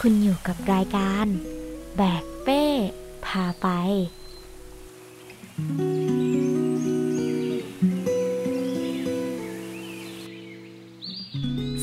[0.00, 1.26] คุณอยู่กับรายการ
[1.96, 2.64] แบกเป้
[3.26, 3.68] พาไป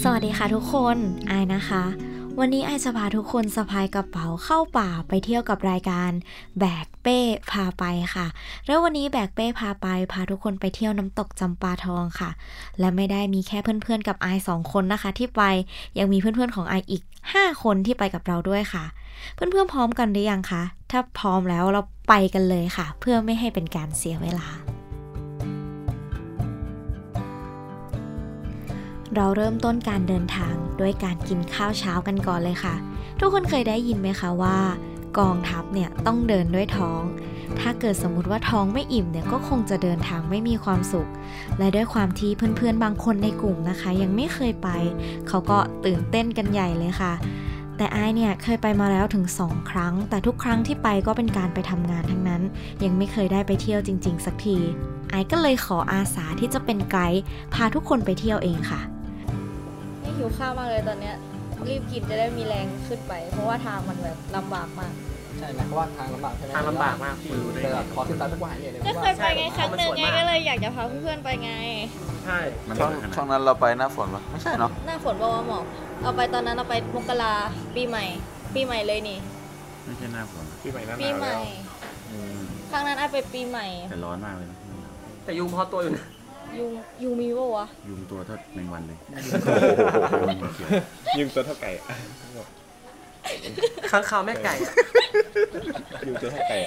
[0.01, 1.83] สวัสดีค่ะทุกคนไอายนะคะ
[2.39, 6.11] วันนี้ไอจะพาทุกคนสะพายกระเป๋าเข้าป่าไปเที่ยวกับรายการ
[6.59, 7.19] แบกเป้
[7.51, 7.83] พาไป
[8.15, 8.27] ค่ะ
[8.65, 12.29] แล้ววันนี้แบกเป้พาไป พาทุกคนไปเที่ยวน้ำตกจำปาทองค่ะ
[12.79, 15.41] และไม่ได้มีแค่เพื่อนๆกับไอสองคนนะคะ ที่ไป
[15.97, 18.83] ยังมีเพื่อนๆของไออีก 5 คนที่ไปกับเราด้วยค่ะ
[19.33, 24.47] เพื่อนๆพร้อมกันหรือยังคะถ้าพร้อมแล้วเราไปกันเลยค่ะ เพื่อไม่ให้เป็นการเสียเวลา
[29.15, 32.75] เราเริ่มต้นการเดินทางด้วยการกินข้าวเช้ากันก่อนเลยค่ะ
[33.19, 34.57] ทุกคนเคยได้ยินไหมคะว่า
[35.19, 37.01] กองทัพเนี่ยต้องเดินด้วยท้อง
[37.59, 41.09] ถ้าเกิดสมมุติว่าท้องไม่อิ่มเนี่ยก็คงจะเดินทางไม่มีความสุข
[41.57, 44.69] และด้วยความที่เพื่อนๆบางคนในกลุ่มนะคะ ยังไม่เคยไป
[45.27, 47.13] เขาก็ตื่นเต้นกันใหญ่เลยค่ะ
[47.77, 52.41] แต่ไอายเนี่ยเคยไปมาแล้วถึง 2 ครั้ง แต่ทุกครั้งที่ไปก็เป็นการไปทำงานทั้งนั้น
[52.83, 54.57] ยังไม่เคยได้ไปเที่ยวจริง ๆ สักที
[55.09, 57.21] ไอายก็เลยขออาสาที่จะเป็นไกด์
[57.53, 58.81] พาทุกคนไปเที่ยวเองค่ะ
[60.17, 61.15] หิวข้าวมากเลยตอนเนี้ย
[61.67, 64.93] รีบกินจะได้มีแรงขึ้นไป เพราะว่าทางมันแบบลำบากมาก
[65.39, 71.51] ใช่นะเพราะว่าทางลำบากใช่ไหมทางลำบากมากพี่รู้ได้แต่ไง ขอติดตามทุกวันเนี่ยก็เคยไปไงครั้งหนึ่งไงก็เลยอยากจะพาเพื่อนๆไปไง
[72.25, 72.37] ใช่
[72.79, 75.63] ช่วงช่วงนั้นเราไปหน้าฝนปะไม่ใช่เนาะหน้าฝนบอกว่าหมอก
[76.01, 77.33] เอาไปตอนนั้นเอาไปมกรา
[77.75, 78.05] ปีใหม่
[78.55, 79.19] ปีใหม่เลยนี่
[79.85, 81.41] ไม่ใช่หน้าฝนปีใหม่หน้าหปีนาวใหม่แล้ว
[82.11, 82.39] อืม
[82.71, 84.57] ครั้งนั้นเอาไปปีใหม่แต่ร้อนมากเลยนะ
[85.23, 86.05] แต่ยุงพอตัวอยู่นะ
[86.59, 86.71] ยุง
[87.03, 88.97] ยุงมีปะวะยุงตัวเท่าแมงวันเลย
[90.41, 90.69] ยุงเขียว
[91.19, 91.71] ยุงตัวเท่าไก่
[93.91, 94.73] ข้างคาวแม่ไก่อะ
[96.07, 96.57] ยุงตัวเท่าไก่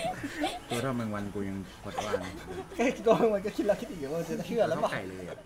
[0.71, 2.31] ตัวเท่าแมงวันกูยังพอดว่านะ
[2.77, 5.37] แค่ตัวมันก็คิดแล้วคิดอีกว่าจะเชื่อแล้วเท่าป่ะไก่เลยอะ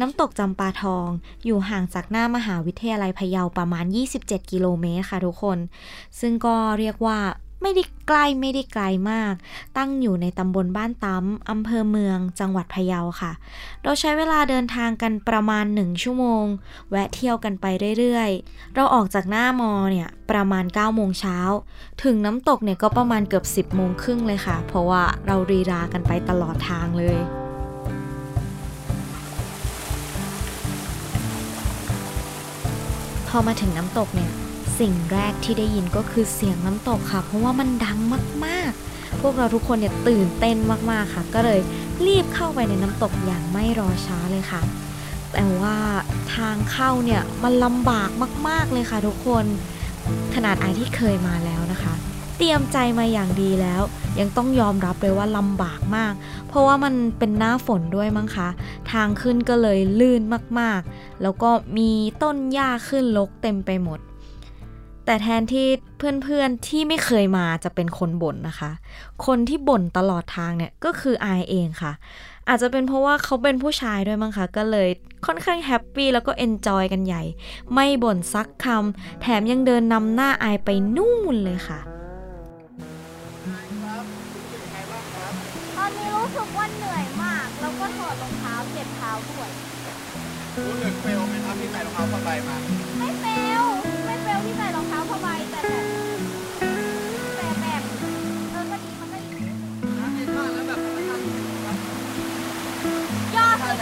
[0.00, 1.08] น้ำตกจำปาทอง
[1.44, 3.84] อยู่ห่างจากหน้ามหาวิทยาลัยพะเยาประมาณ
[4.18, 5.58] 27 กิโลเมตรค่ะทุกคน
[6.20, 7.18] ซึ่งก็เรียกว่า
[7.62, 9.34] ไม่ได้ใกล้ไม่ได้ไกลมาก
[9.76, 13.32] ตั้งอยู่ในตำบลบ้านตั้มอำเภอเมือง จังหวัดพะเยาค่ะ
[13.82, 16.44] เราใช้เวลาเดินทางกันประมาณ 1 ชั่วโมง
[16.90, 17.66] แวะเที่ยวกันไป
[17.98, 21.38] เรื่อยๆ เราออกจากหน้ามอเนี่ยประมาณ9โมงเช้า
[22.02, 27.18] ถึงน้ำตกเนี่ยก็ประมาณเกือบ 10โมงครึ่งเลยค่ะ เพราะว่าเรารีรากันไปตลอดทางเลย
[33.28, 34.30] พอมาถึงน้ำตกเนี่ย
[34.78, 37.98] สิ่งแรกที่ได้ยินก็คือเสียงน้ำตกค่ะ เพราะว่ามันดัง
[38.44, 40.56] มากๆ พวกเราทุกคนเนี่ยตื่นเต้น
[40.90, 41.60] มากๆค่ะ ก็เลย
[42.06, 44.60] รีบเข้าไปในน้ำตกอย่างไม่รอช้าเลยค่ะ
[45.32, 45.76] แต่ว่า
[46.34, 48.10] ทางเข้าเนี่ยมันลำบาก
[48.48, 49.44] มาก ๆเลยค่ะ ทุกคน
[50.34, 51.94] ขนาดไอที่เคยมาแล้วนะคะ
[52.36, 53.82] เตรียมใจมาอย่างดีแล้ว
[54.20, 56.12] ยังต้องยอมรับเลยว่าลำบากมาก
[56.48, 58.48] เพราะว่ามันเป็นหน้าฝนด้วยมั้งคะ
[58.92, 60.22] ทางขึ้นก็เลยลื่น
[60.60, 61.90] มากๆ แล้วก็มี
[62.22, 63.98] ต้นหญ้าขึ้นรกเต็มไปหมด
[65.06, 65.66] แต่แทนที่
[65.98, 68.70] เพื่อนๆที่ไม่เคยมาจะเป็นคนบ่นนะคะ
[69.26, 71.92] คนที่บ่นตลอดทางเนี่ยก็คืออายเองค่ะ
[72.48, 74.88] อาจจะเป็นเพราะว่าเขาเป็นผู้ชายด้วยมั้งคะ ก็เลย
[75.26, 77.22] ค่อนข้าง happy แล้วก็ enjoy กันใหญ่
[77.74, 81.80] ไม่บ่นซักคำแถมยังเดินนำหน้าไอไปนู่นเลยค่ะ
[85.76, 89.50] ตอนนี้รู้สึกว่าเหนื่อยมาก แล้วก็ถอดรองเท้าเจ็บเท้าด้วย
[90.66, 91.15] รู้สึก fail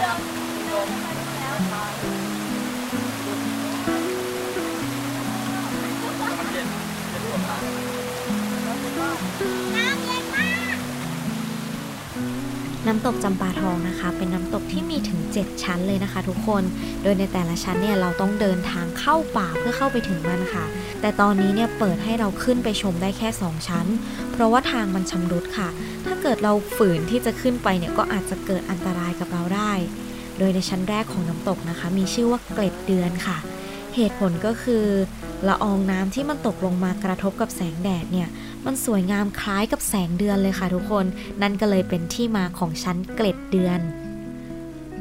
[0.05, 0.19] Yeah.
[0.19, 1.14] yeah.
[12.87, 16.63] น้ำตกจำปาทองนะคะ เป็นน้ำตกที่มีถึง 7 ชั้นเลยนะคะ ทุกคน
[17.03, 20.65] โดยในแต่ละชั้นเนี่ยเราต้องเดินทางเข้าป่าเพื่อเข้าไปถึงมันค่ะ
[21.01, 23.85] แต่ตอนนี้เนี่ยเปิดให้เราขึ้นไปชมได้แค่ 2 ชั้น
[24.31, 25.69] เพราะว่าทางมันชำรุดค่ะ
[26.05, 29.71] ถ้าเกิดเราฝืนที่จะขึ้นไปเนี่ยก็อาจจะเกิดอันตรายกับเราได้
[30.39, 33.37] โดยในชั้นแรกของน้ำตกนะคะ มีชื่อว่าเกล็ดเดือนค่ะ
[33.95, 34.85] เหตุผลก็คือ
[35.47, 38.29] ละอองน้ำที่มันตกลงมากระทบกับแสงแดดเนี่ย
[38.65, 41.05] มันสวยงามคล้ายกับแสงเดือนเลยค่ะทุกคน
[41.41, 43.79] นั่นก็เลยเป็นที่มาของชั้นเกล็ดเดือน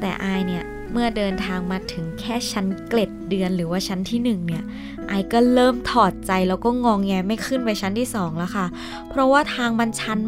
[0.01, 4.65] แต่อายเนี่ยเมื่อเดินทางมาถึงแค่ชั้นเกล็ดเดือนหรือว่าชั้นที่หนึ่งเนี่ย
[5.09, 8.67] ไอก็เริ่มถอดใจแล้วก็งองแงไม่ขึ้นไปชั้นที่สองแล้วค่ะ
[9.09, 10.19] เพราะว่าทางมันชัน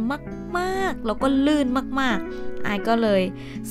[0.58, 1.66] มากๆ แล้วก็ลื่น
[2.00, 3.22] มากๆ ไอก็เลย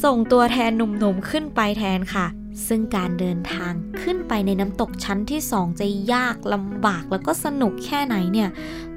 [0.04, 2.26] ส่งตัวแทนหนุ่มๆขึ้นไปแทนค่ะ
[2.68, 8.50] ซึ่งการเดินทางขึ้นไปในน้ำตกชั้นที่สองจะยากลำบากแล้วก็สนุกแค่ไหนเนี่ย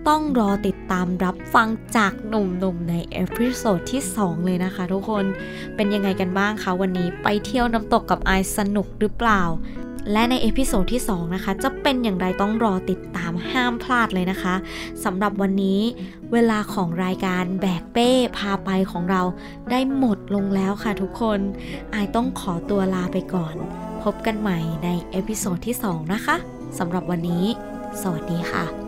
[0.08, 5.24] ต้องรอติดตามรับฟังจากหนุ่มๆใน episode ที่ 2 เลยนะคะทุกคน
[5.74, 9.42] เป็นยังไงกันบ้างคะวันนี้ไปเที่ยวน้ำตกกับไอสนุกหรือเปล่า
[10.12, 14.54] และใน episode ที่ 2 นะคะ จะเป็นอย่างไรต้องรอติดตามห้ามพลาดเลยนะคะ
[15.04, 15.80] สำหรับวันนี้
[16.32, 19.22] เวลาของรายการแบกเป้พาไปของเรา
[19.70, 21.40] ได้หมดลงแล้วค่ะทุกคน
[21.92, 23.54] ไอายต้องขอตัวลาไปก่อน
[24.02, 26.36] พบกันใหม่ใน episode ที่ 2 นะคะ
[26.78, 27.44] สำหรับวันนี้
[28.02, 28.87] สวัสดีค่ะ